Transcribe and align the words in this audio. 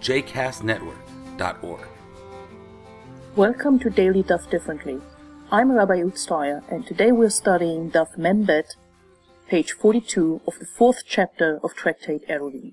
jcastnetwork.org. 0.00 1.80
Welcome 3.36 3.78
to 3.80 3.90
Daily 3.90 4.22
Daf 4.22 4.50
Differently. 4.50 4.98
I'm 5.52 5.72
Rabbi 5.72 5.98
Utsteyer, 5.98 6.62
and 6.70 6.86
today 6.86 7.12
we're 7.12 7.28
studying 7.28 7.90
Daf 7.90 8.16
Membet, 8.16 8.76
page 9.48 9.72
42 9.72 10.40
of 10.46 10.58
the 10.58 10.66
fourth 10.66 11.02
chapter 11.06 11.60
of 11.62 11.74
Tractate 11.74 12.26
Eruvin. 12.28 12.72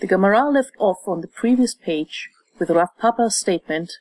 The 0.00 0.08
Gemara 0.08 0.50
left 0.50 0.72
off 0.78 0.98
on 1.06 1.20
the 1.20 1.28
previous 1.28 1.74
page 1.74 2.30
with 2.58 2.70
Rav 2.70 2.88
Papa's 3.00 3.36
statement, 3.36 3.92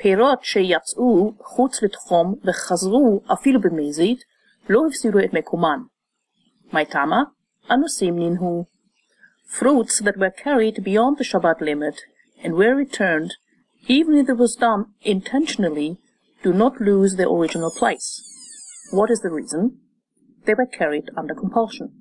Perot 0.00 0.42
sheyatz'u 0.44 1.36
chutz 1.56 1.82
l'tchom 1.82 2.40
v'chazru 2.44 3.22
afilu 3.24 3.60
b'mezid 3.64 4.18
lo 4.68 4.88
hifziru 4.88 5.24
et 5.24 5.32
mekuman. 5.32 5.88
tama 6.90 7.32
anusim 7.68 8.14
ninhu 8.14 8.66
Fruits 9.46 10.00
that 10.00 10.18
were 10.18 10.30
carried 10.30 10.84
beyond 10.84 11.18
the 11.18 11.24
Shabbat 11.24 11.60
limit 11.60 12.02
and 12.42 12.54
were 12.54 12.74
returned, 12.74 13.34
even 13.86 14.16
if 14.16 14.28
it 14.28 14.36
was 14.36 14.56
done 14.56 14.86
intentionally, 15.02 15.98
do 16.42 16.52
not 16.52 16.80
lose 16.80 17.16
their 17.16 17.28
original 17.28 17.70
place. 17.70 18.22
What 18.92 19.10
is 19.10 19.20
the 19.20 19.30
reason? 19.30 19.78
They 20.44 20.54
were 20.54 20.66
carried 20.66 21.10
under 21.16 21.34
compulsion. 21.34 21.92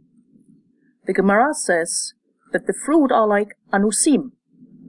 The 1.05 1.13
Gemara 1.13 1.53
says 1.53 2.13
that 2.52 2.67
the 2.67 2.75
fruit 2.85 3.11
are 3.11 3.27
like 3.27 3.57
anusim, 3.71 4.31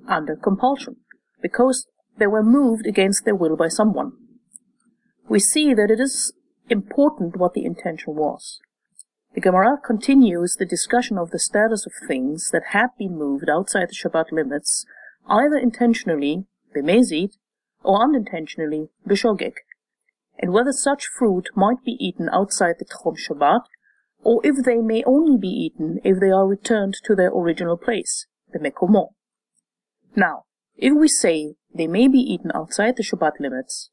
under 0.08 0.36
compulsion, 0.36 0.96
because 1.42 1.86
they 2.18 2.26
were 2.26 2.42
moved 2.42 2.86
against 2.86 3.24
their 3.24 3.34
will 3.34 3.56
by 3.56 3.68
someone. 3.68 4.12
We 5.28 5.41
see 5.41 5.74
that 5.74 5.91
it 5.91 6.00
is 6.00 6.32
important 6.68 7.36
what 7.36 7.54
the 7.54 7.64
intention 7.64 8.14
was. 8.14 8.60
The 9.36 9.42
Gemara 9.42 9.76
continues 9.76 10.56
the 10.56 10.64
discussion 10.64 11.18
of 11.18 11.30
the 11.30 11.38
status 11.38 11.84
of 11.84 11.92
things 12.08 12.48
that 12.54 12.68
had 12.68 12.96
been 12.98 13.18
moved 13.18 13.50
outside 13.50 13.90
the 13.90 13.94
Shabbat 13.94 14.32
limits, 14.32 14.86
either 15.28 15.58
intentionally, 15.58 16.46
bemezid, 16.74 17.36
or 17.84 18.02
unintentionally, 18.02 18.88
beshogeg, 19.06 19.56
and 20.38 20.54
whether 20.54 20.72
such 20.72 21.08
fruit 21.18 21.50
might 21.54 21.84
be 21.84 21.98
eaten 22.00 22.30
outside 22.32 22.76
the 22.78 22.86
Tchom 22.86 23.18
Shabbat, 23.18 23.64
or 24.22 24.40
if 24.42 24.64
they 24.64 24.78
may 24.78 25.04
only 25.04 25.36
be 25.36 25.48
eaten 25.48 26.00
if 26.02 26.18
they 26.18 26.30
are 26.30 26.48
returned 26.48 26.94
to 27.04 27.14
their 27.14 27.28
original 27.28 27.76
place, 27.76 28.26
the 28.54 28.58
Mekomo. 28.58 29.08
Now, 30.16 30.44
if 30.78 30.94
we 30.94 31.08
say 31.08 31.56
they 31.74 31.86
may 31.86 32.08
be 32.08 32.20
eaten 32.20 32.52
outside 32.54 32.96
the 32.96 33.02
Shabbat 33.02 33.38
limits, 33.38 33.90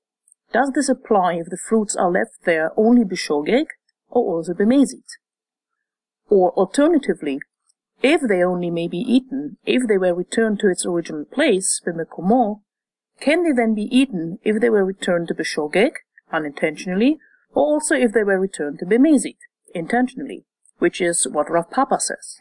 does 0.53 0.71
this 0.73 0.87
apply 0.87 1.33
if 1.33 1.47
the 1.47 1.57
fruits 1.67 1.97
are 1.97 2.09
left 2.09 2.45
there 2.45 2.71
only 2.77 3.03
b'shogeg 3.03 3.65
or 4.09 4.37
also 4.37 4.53
b'mezid? 4.53 5.03
Or 6.29 6.51
alternatively, 6.51 7.39
if 8.01 8.21
they 8.21 8.43
only 8.43 8.69
may 8.69 8.87
be 8.87 8.97
eaten 8.97 9.57
if 9.65 9.87
they 9.87 9.97
were 9.97 10.13
returned 10.13 10.59
to 10.59 10.69
its 10.69 10.85
original 10.85 11.25
place, 11.25 11.81
b'mekomo, 11.85 12.61
can 13.19 13.43
they 13.43 13.51
then 13.51 13.73
be 13.73 13.83
eaten 13.83 14.39
if 14.43 14.59
they 14.59 14.69
were 14.69 14.83
returned 14.83 15.29
to 15.29 15.33
b'shogeg, 15.33 15.91
unintentionally, 16.31 17.19
or 17.53 17.63
also 17.63 17.95
if 17.95 18.11
they 18.11 18.23
were 18.23 18.39
returned 18.39 18.79
to 18.79 18.85
b'mezid, 18.85 19.37
intentionally, 19.73 20.45
which 20.79 20.99
is 20.99 21.27
what 21.27 21.49
Rav 21.49 21.69
Papa 21.69 21.99
says. 21.99 22.39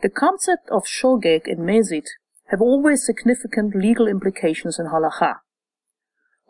The 0.00 0.08
concept 0.08 0.68
of 0.70 0.84
shogeg 0.84 1.46
and 1.46 1.60
mezid 1.60 2.06
have 2.46 2.60
always 2.60 3.04
significant 3.04 3.74
legal 3.74 4.08
implications 4.08 4.78
in 4.78 4.86
halacha. 4.86 5.36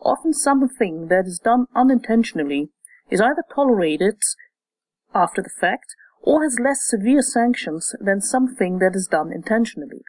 Often 0.00 0.34
something 0.34 1.08
that 1.08 1.26
is 1.26 1.40
done 1.42 1.66
unintentionally 1.74 2.70
is 3.10 3.20
either 3.20 3.42
tolerated 3.54 4.18
after 5.14 5.42
the 5.42 5.50
fact 5.60 5.94
or 6.22 6.42
has 6.42 6.58
less 6.58 6.84
severe 6.84 7.22
sanctions 7.22 7.94
than 8.00 8.20
something 8.20 8.78
that 8.78 8.94
is 8.94 9.06
done 9.06 9.32
intentionally. 9.32 10.02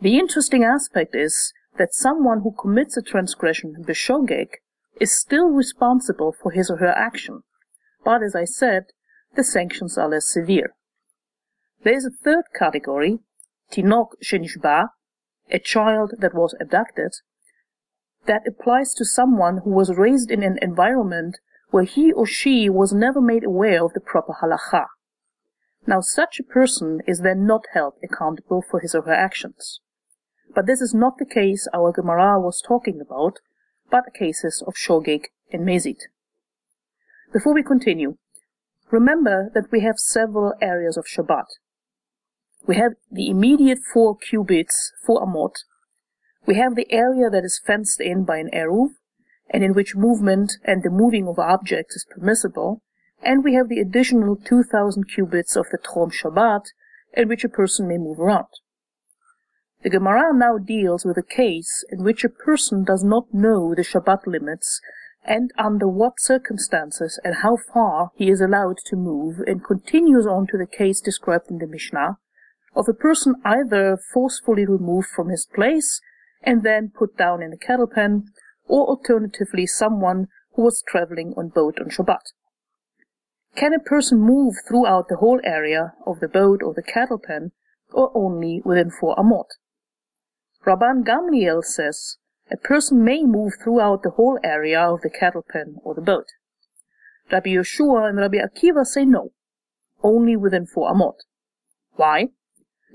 The 0.00 0.18
interesting 0.18 0.64
aspect 0.64 1.14
is 1.14 1.52
that 1.78 1.94
someone 1.94 2.40
who 2.40 2.52
commits 2.52 2.96
a 2.96 3.02
transgression 3.02 3.84
b'shogeg 3.86 4.48
is 5.00 5.12
still 5.12 5.48
responsible 5.48 6.32
for 6.32 6.50
his 6.50 6.70
or 6.70 6.78
her 6.78 6.92
action, 6.92 7.42
but 8.04 8.22
as 8.22 8.34
I 8.34 8.44
said, 8.44 8.86
the 9.34 9.44
sanctions 9.44 9.98
are 9.98 10.08
less 10.08 10.28
severe. 10.28 10.74
There 11.82 11.94
is 11.94 12.04
a 12.04 12.10
third 12.10 12.44
category, 12.58 13.18
Tinok 13.70 14.08
Shenishba, 14.24 14.88
a 15.50 15.58
child 15.58 16.14
that 16.18 16.34
was 16.34 16.54
abducted, 16.60 17.12
that 18.26 18.46
applies 18.46 18.92
to 18.94 19.04
someone 19.04 19.58
who 19.58 19.70
was 19.70 19.96
raised 19.96 20.30
in 20.30 20.42
an 20.42 20.58
environment 20.60 21.38
where 21.70 21.84
he 21.84 22.12
or 22.12 22.26
she 22.26 22.68
was 22.68 22.92
never 22.92 23.20
made 23.20 23.44
aware 23.44 23.84
of 23.84 23.92
the 23.92 24.00
proper 24.00 24.34
halacha. 24.42 24.86
Now 25.86 26.00
such 26.00 26.40
a 26.40 26.44
person 26.44 27.00
is 27.06 27.20
then 27.20 27.46
not 27.46 27.66
held 27.72 27.94
accountable 28.02 28.62
for 28.68 28.80
his 28.80 28.94
or 28.94 29.02
her 29.02 29.14
actions. 29.14 29.80
But 30.54 30.66
this 30.66 30.80
is 30.80 30.94
not 30.94 31.18
the 31.18 31.26
case 31.26 31.68
our 31.72 31.92
Gemara 31.92 32.40
was 32.40 32.62
talking 32.66 33.00
about, 33.00 33.38
but 33.90 34.14
cases 34.18 34.62
of 34.66 34.74
shogeg 34.74 35.26
and 35.52 35.64
mezid. 35.64 35.98
Before 37.32 37.54
we 37.54 37.62
continue, 37.62 38.16
remember 38.90 39.50
that 39.54 39.70
we 39.70 39.80
have 39.80 39.98
several 39.98 40.54
areas 40.60 40.96
of 40.96 41.06
Shabbat. 41.06 41.46
We 42.66 42.76
have 42.76 42.92
the 43.10 43.28
immediate 43.28 43.78
four 43.92 44.16
cubits, 44.16 44.92
four 45.04 45.24
amot. 45.24 45.54
We 46.46 46.56
have 46.56 46.74
the 46.74 46.90
area 46.92 47.30
that 47.30 47.44
is 47.44 47.60
fenced 47.64 48.00
in 48.00 48.24
by 48.24 48.38
an 48.38 48.50
eruv, 48.52 48.90
and 49.50 49.62
in 49.62 49.74
which 49.74 49.94
movement 49.94 50.54
and 50.64 50.82
the 50.82 50.90
moving 50.90 51.28
of 51.28 51.38
objects 51.38 51.96
is 51.96 52.06
permissible. 52.10 52.82
And 53.22 53.42
we 53.42 53.54
have 53.54 53.68
the 53.68 53.80
additional 53.80 54.36
2000 54.36 55.04
cubits 55.04 55.56
of 55.56 55.66
the 55.70 55.78
Tchom 55.78 56.12
Shabbat, 56.12 56.66
in 57.14 57.28
which 57.28 57.44
a 57.44 57.48
person 57.48 57.88
may 57.88 57.98
move 57.98 58.20
around. 58.20 58.48
The 59.82 59.90
Gemara 59.90 60.34
now 60.34 60.58
deals 60.58 61.04
with 61.04 61.16
a 61.16 61.22
case 61.22 61.84
in 61.90 62.02
which 62.02 62.24
a 62.24 62.28
person 62.28 62.84
does 62.84 63.04
not 63.04 63.32
know 63.32 63.74
the 63.74 63.82
Shabbat 63.82 64.26
limits 64.26 64.80
and 65.26 65.52
under 65.58 65.88
what 65.88 66.20
circumstances 66.20 67.20
and 67.24 67.36
how 67.36 67.56
far 67.56 68.10
he 68.14 68.30
is 68.30 68.40
allowed 68.40 68.78
to 68.86 68.96
move, 68.96 69.40
and 69.46 69.64
continues 69.64 70.26
on 70.26 70.46
to 70.46 70.56
the 70.56 70.66
case 70.66 71.00
described 71.00 71.50
in 71.50 71.58
the 71.58 71.66
Mishnah, 71.66 72.18
of 72.76 72.88
a 72.88 72.94
person 72.94 73.34
either 73.44 73.98
forcefully 74.12 74.64
removed 74.64 75.08
from 75.08 75.28
his 75.28 75.46
place 75.52 76.00
and 76.42 76.62
then 76.62 76.92
put 76.96 77.16
down 77.16 77.42
in 77.42 77.52
a 77.52 77.56
cattle 77.56 77.88
pen, 77.88 78.28
or 78.66 78.86
alternatively 78.86 79.66
someone 79.66 80.28
who 80.54 80.62
was 80.62 80.84
traveling 80.86 81.34
on 81.36 81.48
boat 81.48 81.80
on 81.80 81.90
Shabbat. 81.90 82.32
Can 83.56 83.72
a 83.72 83.78
person 83.78 84.20
move 84.20 84.54
throughout 84.68 85.08
the 85.08 85.16
whole 85.16 85.40
area 85.42 85.94
of 86.06 86.20
the 86.20 86.28
boat 86.28 86.62
or 86.62 86.74
the 86.74 86.82
cattle 86.82 87.18
pen, 87.18 87.52
or 87.90 88.10
only 88.14 88.62
within 88.64 88.90
four 88.90 89.16
amot? 89.16 89.48
Rabban 90.66 91.04
Gamliel 91.04 91.64
says 91.64 92.18
a 92.50 92.56
person 92.56 93.02
may 93.02 93.24
move 93.24 93.54
throughout 93.62 94.02
the 94.02 94.10
whole 94.10 94.38
area 94.44 94.80
of 94.80 95.00
the 95.00 95.10
cattle 95.10 95.44
pen 95.48 95.76
or 95.82 95.94
the 95.94 96.00
boat. 96.00 96.26
Rabbi 97.32 97.50
Yehoshua 97.50 98.08
and 98.08 98.18
Rabbi 98.18 98.36
Akiva 98.36 98.84
say 98.84 99.04
no, 99.04 99.32
only 100.02 100.36
within 100.36 100.66
four 100.66 100.92
amot. 100.92 101.16
Why? 101.94 102.28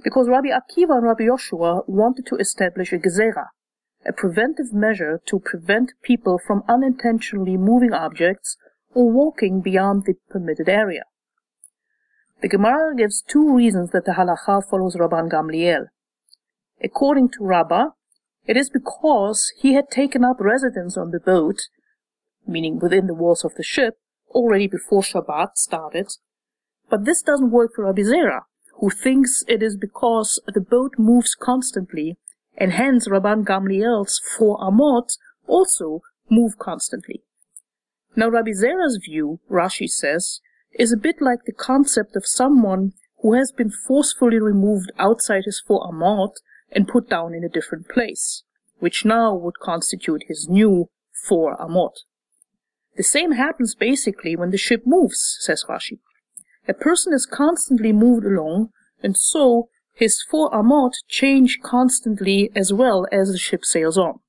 because 0.04 0.28
Rabbi 0.28 0.50
Akiva 0.50 0.98
and 0.98 1.04
Rabbi 1.04 1.24
Yehoshua 1.24 1.88
wanted 1.88 2.26
to 2.28 2.36
establish 2.38 2.92
a 2.92 2.98
gezerah, 2.98 3.48
a 4.06 4.14
preventive 4.14 4.74
measure 4.74 5.22
to 5.28 5.40
prevent 5.40 5.92
people 6.02 6.40
from 6.40 6.64
unintentionally 6.68 7.58
moving 7.58 7.94
objects 7.94 8.58
or 8.94 9.10
walking 9.12 9.62
beyond 9.62 10.06
the 10.06 10.16
permitted 10.30 10.70
area. 10.70 11.04
The 12.42 12.50
Gemara 12.50 12.96
gives 12.96 13.22
two 13.22 13.56
reasons 13.56 13.92
that 13.92 14.06
the 14.06 14.14
halacha 14.14 14.68
follows 14.68 14.96
Rabban 14.96 15.30
Gamliel. 15.32 15.88
According 16.84 17.30
to 17.32 17.44
Rabbah, 17.46 17.90
it 18.46 18.58
is 18.58 18.70
because 18.70 19.52
he 19.60 19.74
had 19.74 19.92
taken 19.92 20.26
up 20.26 20.38
residence 20.40 20.98
on 20.98 21.12
the 21.12 21.20
boat, 21.20 21.68
meaning 22.48 22.80
within 22.80 23.06
the 23.06 23.14
walls 23.14 23.46
of 23.46 23.54
the 23.56 23.64
ship, 23.64 23.96
already 24.32 24.68
before 24.68 25.04
Shabbat 25.04 25.56
started, 25.56 26.08
but 26.90 27.06
this 27.06 27.22
doesn't 27.22 27.52
work 27.52 27.72
for 27.76 27.86
Rabbi 27.86 28.02
Zera, 28.02 28.42
who 28.80 28.90
thinks 28.90 29.44
it 29.48 29.62
is 29.62 29.78
because 29.78 30.42
the 30.48 30.62
boat 30.62 30.96
moves 30.98 31.36
constantly, 31.36 32.18
and 32.58 32.74
hence 32.74 33.08
Rabban 33.08 33.46
Gamliel's 33.46 34.20
four 34.38 34.58
amot 34.60 35.10
also 35.48 36.02
move 36.30 36.58
constantly. 36.58 37.22
Now 38.16 38.30
Rabbi 38.30 38.52
Zera's 38.52 38.98
view, 38.98 39.40
Rashi 39.50 39.88
says, 39.88 40.42
is 40.74 40.92
a 40.92 40.98
bit 40.98 41.22
like 41.22 41.46
the 41.46 41.54
concept 41.54 42.16
of 42.16 42.26
someone 42.26 42.94
who 43.22 43.34
has 43.34 43.52
been 43.52 43.72
forcefully 43.72 44.40
removed 44.40 44.92
outside 45.00 45.44
his 45.46 45.62
four 45.66 45.88
amot 45.90 46.34
and 46.72 46.88
put 46.88 47.10
down 47.10 47.34
in 47.34 47.44
a 47.44 47.50
different 47.50 47.88
place, 47.88 48.44
which 48.80 49.06
now 49.06 49.34
would 49.36 49.60
constitute 49.60 50.24
his 50.28 50.48
new 50.50 50.90
four 51.28 51.56
amot. 51.58 51.94
The 52.98 53.04
same 53.04 53.34
happens 53.34 53.76
basically 53.76 54.36
when 54.36 54.52
the 54.52 54.58
ship 54.58 54.84
moves, 54.86 55.38
says 55.40 55.66
Rashi. 55.70 56.00
A 56.68 56.74
person 56.74 57.14
is 57.14 57.26
constantly 57.26 57.94
moved 57.94 58.26
along, 58.26 58.70
and 59.02 59.18
so 59.18 59.70
his 59.94 60.22
four 60.30 60.52
amot 60.52 60.92
change 61.08 61.60
constantly 61.64 62.52
as 62.56 62.74
well 62.74 63.08
as 63.12 63.32
the 63.32 63.38
ship 63.38 63.64
sails 63.64 63.98
on. 63.98 64.20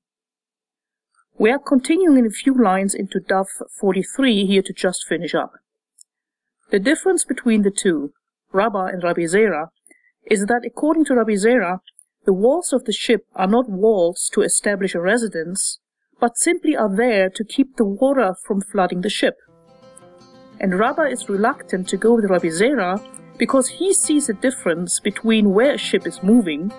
We 1.35 1.49
are 1.49 1.59
continuing 1.59 2.19
in 2.19 2.25
a 2.27 2.29
few 2.29 2.53
lines 2.53 2.93
into 2.93 3.19
Daf 3.19 3.47
43 3.79 4.45
here 4.45 4.61
to 4.61 4.71
just 4.71 5.07
finish 5.07 5.33
up. 5.33 5.53
The 6.69 6.77
difference 6.77 7.25
between 7.25 7.63
the 7.63 7.71
two, 7.71 8.13
Rabbah 8.51 8.85
and 8.85 9.03
Rabbi 9.03 9.21
Zera, 9.21 9.69
is 10.29 10.45
that 10.45 10.61
according 10.63 11.05
to 11.05 11.15
Rabbi 11.15 11.31
Zera, 11.31 11.79
the 12.25 12.33
walls 12.33 12.71
of 12.71 12.85
the 12.85 12.93
ship 12.93 13.25
are 13.35 13.47
not 13.47 13.67
walls 13.67 14.29
to 14.33 14.41
establish 14.41 14.93
a 14.93 15.01
residence, 15.01 15.79
but 16.19 16.37
simply 16.37 16.75
are 16.75 16.95
there 16.95 17.31
to 17.31 17.43
keep 17.43 17.77
the 17.77 17.85
water 17.85 18.35
from 18.45 18.61
flooding 18.61 19.01
the 19.01 19.09
ship. 19.09 19.37
And 20.59 20.77
Rabbah 20.77 21.09
is 21.09 21.29
reluctant 21.29 21.89
to 21.89 21.97
go 21.97 22.13
with 22.13 22.29
Rabbi 22.29 22.49
Zera 22.49 23.03
because 23.39 23.67
he 23.67 23.91
sees 23.91 24.29
a 24.29 24.33
difference 24.33 24.99
between 24.99 25.49
where 25.49 25.73
a 25.73 25.79
ship 25.79 26.05
is 26.05 26.21
moving, 26.21 26.71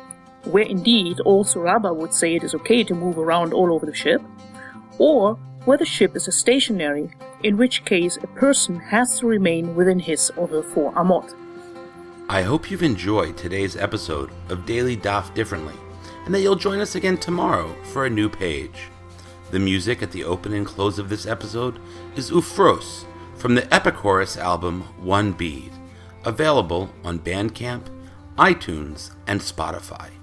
where 0.44 0.64
indeed 0.64 1.20
all 1.20 1.44
Rabbah 1.44 1.92
would 1.92 2.14
say 2.14 2.34
it 2.34 2.44
is 2.44 2.54
okay 2.54 2.84
to 2.84 2.94
move 2.94 3.18
around 3.18 3.52
all 3.52 3.72
over 3.72 3.86
the 3.86 3.94
ship, 3.94 4.22
or 4.98 5.34
where 5.64 5.78
the 5.78 5.86
ship 5.86 6.14
is 6.14 6.28
stationary 6.34 7.10
in 7.42 7.56
which 7.56 7.84
case 7.84 8.16
a 8.16 8.26
person 8.26 8.78
has 8.78 9.18
to 9.18 9.26
remain 9.26 9.74
within 9.74 9.98
his 9.98 10.30
or 10.36 10.46
her 10.48 10.62
four 10.62 10.92
amot. 10.92 11.34
I 12.28 12.42
hope 12.42 12.70
you've 12.70 12.82
enjoyed 12.82 13.36
today's 13.36 13.76
episode 13.76 14.30
of 14.48 14.64
Daily 14.64 14.96
Daf 14.96 15.34
Differently, 15.34 15.74
and 16.24 16.34
that 16.34 16.40
you'll 16.40 16.56
join 16.56 16.80
us 16.80 16.94
again 16.94 17.18
tomorrow 17.18 17.74
for 17.92 18.06
a 18.06 18.10
new 18.10 18.28
page. 18.28 18.88
The 19.50 19.58
music 19.58 20.02
at 20.02 20.10
the 20.10 20.24
open 20.24 20.54
and 20.54 20.66
close 20.66 20.98
of 20.98 21.10
this 21.10 21.26
episode 21.26 21.78
is 22.16 22.30
Ufros 22.30 23.04
from 23.36 23.54
the 23.54 23.62
Epichorus 23.62 24.38
album 24.38 24.82
One 24.98 25.32
Bead, 25.32 25.70
available 26.24 26.90
on 27.04 27.18
Bandcamp, 27.18 27.88
iTunes, 28.36 29.10
and 29.26 29.40
Spotify. 29.40 30.13